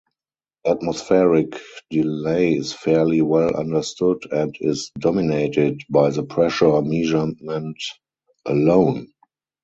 Atmospheric 0.65 1.59
delay 1.91 2.55
is 2.55 2.73
fairly 2.73 3.21
well 3.21 3.55
understood, 3.55 4.23
and 4.33 4.57
is 4.59 4.89
dominated 4.97 5.79
by 5.91 6.09
the 6.09 6.23
pressure 6.23 6.81
measurement 6.81 7.79
alone. 8.47 9.09